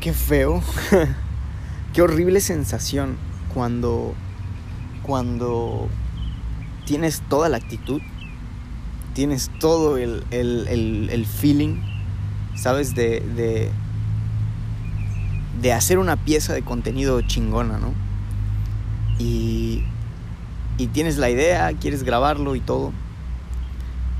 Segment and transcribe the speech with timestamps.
[0.00, 0.62] qué feo,
[1.92, 3.16] qué horrible sensación
[3.52, 4.14] cuando,
[5.02, 5.88] cuando
[6.86, 8.00] tienes toda la actitud,
[9.14, 11.82] tienes todo el, el, feeling,
[12.56, 12.94] ¿sabes?
[12.94, 13.70] De, de,
[15.60, 17.92] de hacer una pieza de contenido chingona, ¿no?
[19.18, 19.84] Y,
[20.78, 22.92] y tienes la idea, quieres grabarlo y todo,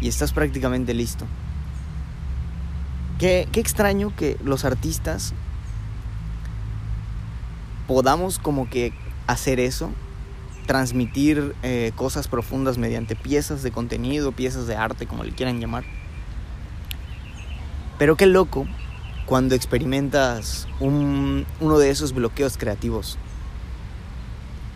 [0.03, 1.25] y estás prácticamente listo.
[3.19, 5.35] Qué, qué extraño que los artistas
[7.90, 8.93] podamos como que
[9.26, 9.90] hacer eso,
[10.64, 15.82] transmitir eh, cosas profundas mediante piezas de contenido, piezas de arte, como le quieran llamar.
[17.98, 18.68] Pero qué loco
[19.26, 23.18] cuando experimentas uno de esos bloqueos creativos.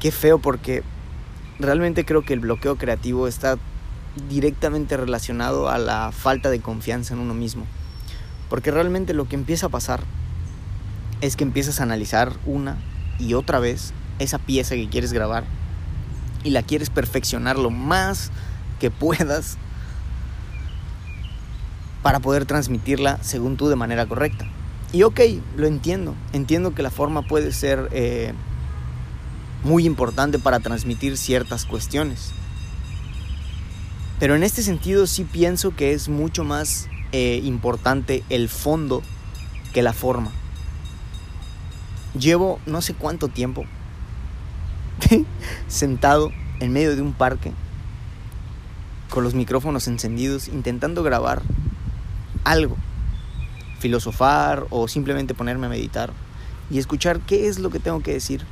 [0.00, 0.82] Qué feo porque
[1.60, 3.58] realmente creo que el bloqueo creativo está
[4.28, 7.64] directamente relacionado a la falta de confianza en uno mismo.
[8.50, 10.00] Porque realmente lo que empieza a pasar
[11.20, 12.76] es que empiezas a analizar una
[13.18, 15.44] y otra vez esa pieza que quieres grabar
[16.42, 18.30] y la quieres perfeccionar lo más
[18.78, 19.56] que puedas
[22.02, 24.46] para poder transmitirla según tú de manera correcta.
[24.92, 25.20] Y ok,
[25.56, 28.32] lo entiendo, entiendo que la forma puede ser eh,
[29.64, 32.32] muy importante para transmitir ciertas cuestiones.
[34.20, 39.02] Pero en este sentido sí pienso que es mucho más eh, importante el fondo
[39.72, 40.30] que la forma.
[42.18, 43.64] Llevo no sé cuánto tiempo
[45.68, 47.52] sentado en medio de un parque
[49.10, 51.42] con los micrófonos encendidos intentando grabar
[52.44, 52.76] algo,
[53.78, 56.12] filosofar o simplemente ponerme a meditar
[56.70, 58.44] y escuchar qué es lo que tengo que decir.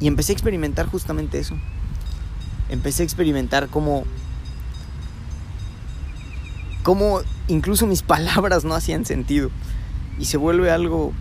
[0.00, 1.56] Y empecé a experimentar justamente eso.
[2.68, 4.04] Empecé a experimentar cómo
[6.82, 9.50] cómo incluso mis palabras no hacían sentido
[10.18, 11.12] y se vuelve algo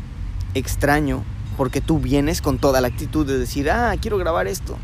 [0.57, 1.23] extraño
[1.57, 4.77] porque tú vienes con toda la actitud de decir, ah, quiero grabar esto.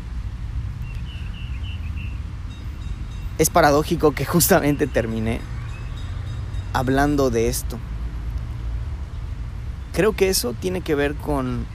[3.38, 5.40] Es paradójico que justamente terminé
[6.72, 7.78] hablando de esto.
[9.92, 11.66] Creo que eso tiene que ver con,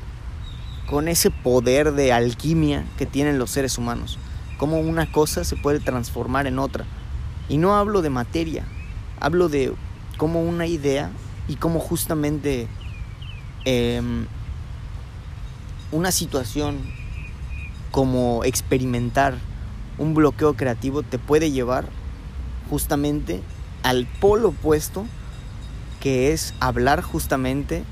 [0.89, 4.19] con ese poder de alquimia que tienen los seres humanos.
[4.57, 6.85] Cómo una cosa se puede transformar en otra.
[7.47, 8.65] Y no hablo de materia,
[9.21, 9.73] hablo de
[10.17, 11.09] cómo una idea
[11.47, 12.67] y cómo justamente
[13.71, 14.25] Em,
[15.91, 16.79] una situación
[17.91, 19.35] como experimentar
[19.99, 21.85] un bloqueo creativo te puede llevar
[22.71, 23.43] justamente
[23.83, 25.05] al polo opuesto
[25.99, 27.83] que es hablar justamente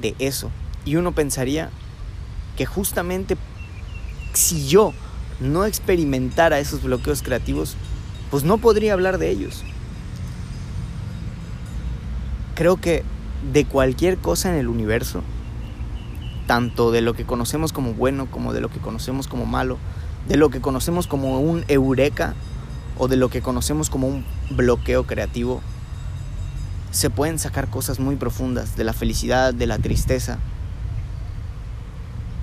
[0.00, 0.50] de eso.
[0.84, 1.70] Y uno pensaría
[2.56, 3.36] que justamente
[4.32, 4.92] si yo
[5.38, 7.76] no experimentara esos bloqueos creativos,
[8.32, 9.62] pues no podría hablar de ellos.
[12.56, 13.04] Creo que
[13.50, 15.22] de cualquier cosa en el universo,
[16.46, 19.78] tanto de lo que conocemos como bueno como de lo que conocemos como malo,
[20.28, 22.34] de lo que conocemos como un eureka
[22.98, 25.60] o de lo que conocemos como un bloqueo creativo,
[26.92, 30.38] se pueden sacar cosas muy profundas de la felicidad, de la tristeza,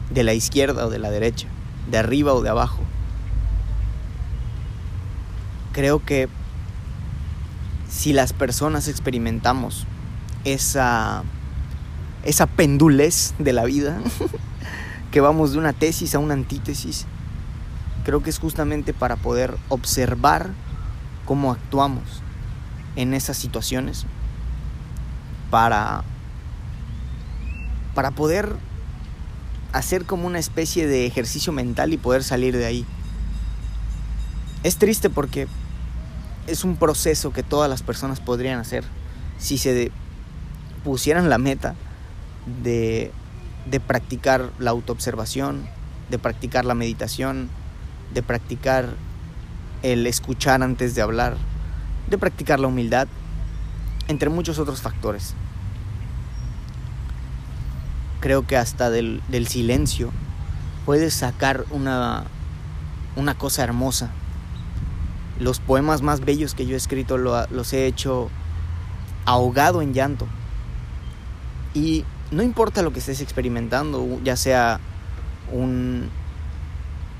[0.10, 1.48] de la izquierda o de la derecha,
[1.90, 2.80] de arriba o de abajo.
[5.72, 6.28] Creo que
[7.88, 9.86] si las personas experimentamos
[10.44, 11.24] esa,
[12.24, 14.00] esa pendulez de la vida,
[15.12, 17.06] que vamos de una tesis a una antítesis,
[18.04, 20.52] creo que es justamente para poder observar
[21.26, 22.04] cómo actuamos
[22.96, 24.06] en esas situaciones,
[25.50, 26.04] para,
[27.96, 28.56] para poder
[29.72, 32.86] hacer como una especie de ejercicio mental y poder salir de ahí.
[34.64, 35.48] Es triste porque
[36.48, 38.84] es un proceso que todas las personas podrían hacer
[39.38, 39.92] si se
[40.84, 41.76] pusieran la meta
[42.64, 43.12] de,
[43.70, 45.68] de practicar la autoobservación,
[46.10, 47.50] de practicar la meditación,
[48.14, 48.96] de practicar
[49.84, 51.38] el escuchar antes de hablar,
[52.10, 53.08] de practicar la humildad,
[54.08, 55.36] entre muchos otros factores.
[58.20, 60.12] Creo que hasta del, del silencio
[60.86, 62.24] puedes sacar una,
[63.16, 64.10] una cosa hermosa.
[65.40, 68.30] Los poemas más bellos que yo he escrito los he hecho
[69.26, 70.28] ahogado en llanto.
[71.74, 74.80] Y no importa lo que estés experimentando, ya sea
[75.52, 76.10] un,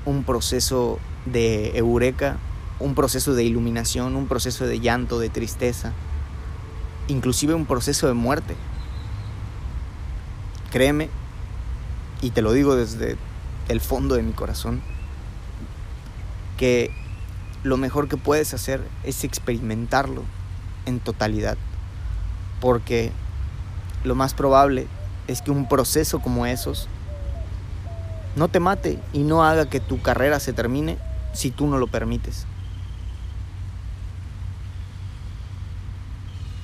[0.04, 2.38] un proceso de eureka,
[2.78, 5.92] un proceso de iluminación, un proceso de llanto, de tristeza,
[7.08, 8.56] inclusive un proceso de muerte.
[10.70, 11.10] Créeme,
[12.22, 13.16] y te lo digo desde
[13.68, 14.80] el fondo de mi corazón,
[16.56, 16.90] que
[17.62, 20.22] lo mejor que puedes hacer es experimentarlo
[20.86, 21.58] en totalidad,
[22.60, 23.12] porque
[24.04, 24.86] lo más probable
[25.28, 26.88] es que un proceso como esos
[28.36, 30.98] no te mate y no haga que tu carrera se termine
[31.32, 32.46] si tú no lo permites.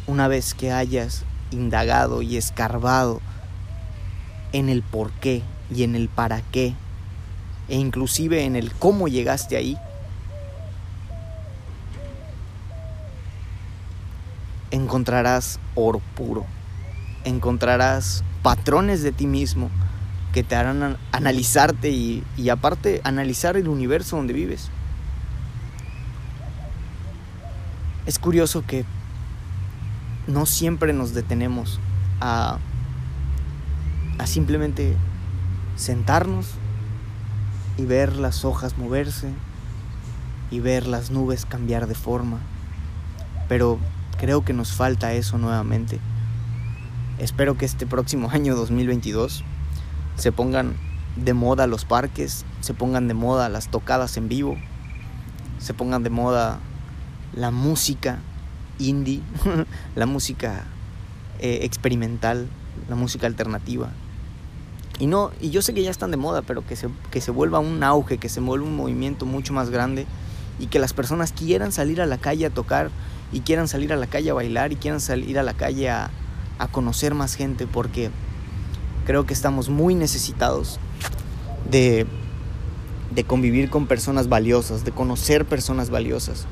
[0.07, 3.21] Una vez que hayas indagado y escarbado
[4.53, 5.43] en el por qué
[5.75, 6.75] y en el para qué
[7.69, 9.77] e inclusive en el cómo llegaste ahí,
[14.71, 16.47] encontrarás oro puro,
[17.27, 19.71] encontrarás patrones de ti mismo
[20.33, 24.71] que te harán analizarte y, y aparte analizar el universo donde vives.
[28.07, 28.85] Es curioso que
[30.27, 31.81] no siempre nos detenemos
[32.21, 32.59] a,
[34.19, 34.97] a simplemente
[35.77, 36.53] sentarnos
[37.77, 39.31] y ver las hojas moverse
[40.51, 42.39] y ver las nubes cambiar de forma.
[43.49, 43.79] Pero
[44.19, 45.99] creo que nos falta eso nuevamente.
[47.19, 49.43] Espero que este próximo año 2022
[50.17, 50.77] se pongan
[51.17, 54.57] de moda los parques, se pongan de moda las tocadas en vivo,
[55.59, 56.59] se pongan de moda
[57.35, 58.19] la música
[58.79, 59.23] indie,
[59.97, 60.65] la música
[61.39, 62.49] eh, experimental,
[62.89, 63.91] la música alternativa.
[64.99, 67.31] Y no, y yo sé que ya están de moda, pero que se, que se
[67.31, 70.07] vuelva un auge, que se vuelva un movimiento mucho más grande
[70.59, 72.91] y que las personas quieran salir a la calle a tocar
[73.33, 76.11] y quieran salir a la calle a bailar y quieran salir a la calle a,
[76.59, 78.11] a conocer más gente porque
[79.05, 80.79] creo que estamos muy necesitados
[81.71, 82.07] de,
[83.15, 86.47] de convivir con personas valiosas, de conocer personas valiosas.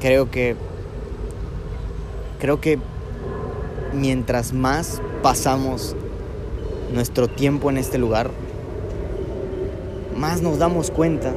[0.00, 0.56] Creo que
[2.40, 2.76] creo que
[3.92, 5.94] mientras más pasamos
[6.92, 8.32] nuestro tiempo en este lugar,
[10.16, 11.32] más nos damos cuenta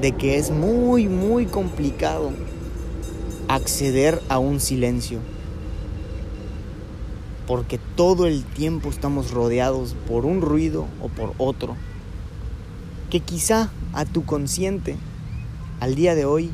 [0.00, 2.32] de que es muy, muy complicado
[3.54, 5.20] acceder a un silencio.
[7.46, 11.76] Porque todo el tiempo estamos rodeados por un ruido o por otro.
[13.10, 14.96] Que quizá a tu consciente,
[15.80, 16.50] al día de hoy,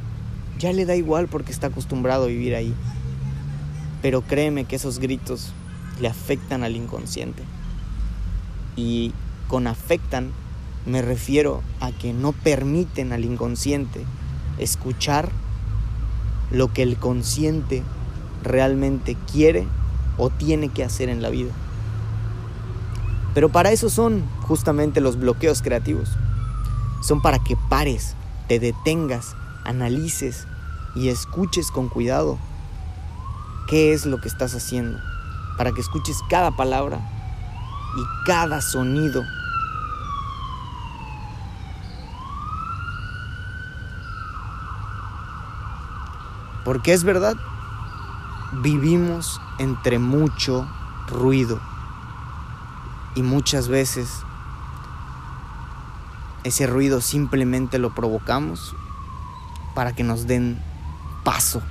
[0.59, 2.75] ya le da igual porque está acostumbrado a vivir ahí.
[4.03, 5.53] Pero créeme que esos gritos
[6.01, 7.43] le afectan al inconsciente.
[8.77, 9.13] Y
[9.47, 10.33] con afectan
[10.87, 14.05] me refiero a que no permiten al inconsciente
[14.59, 15.31] escuchar
[16.51, 17.83] lo que el consciente
[18.43, 19.67] realmente quiere
[20.17, 21.53] o tiene que hacer en la vida.
[23.35, 26.11] Pero para eso son justamente los bloqueos creativos.
[27.03, 28.17] Son para que pares,
[28.49, 30.47] te detengas, analices
[30.97, 32.39] y escuches con cuidado
[33.69, 34.99] qué es lo que estás haciendo,
[35.57, 36.99] para que escuches cada palabra
[37.97, 39.23] y cada sonido.
[46.69, 47.35] Porque es verdad,
[48.61, 50.69] vivimos entre mucho
[51.07, 51.59] ruido.
[53.15, 54.23] Y muchas veces
[56.45, 58.77] ese ruido simplemente lo provocamos
[59.75, 60.63] para que nos den
[61.25, 61.63] paso